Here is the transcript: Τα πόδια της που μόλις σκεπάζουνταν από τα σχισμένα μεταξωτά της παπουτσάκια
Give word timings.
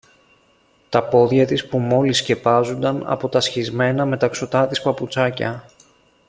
Τα 0.89 1.03
πόδια 1.03 1.45
της 1.45 1.67
που 1.67 1.79
μόλις 1.79 2.17
σκεπάζουνταν 2.17 3.03
από 3.05 3.29
τα 3.29 3.39
σχισμένα 3.39 4.05
μεταξωτά 4.05 4.67
της 4.67 4.81
παπουτσάκια 4.81 5.67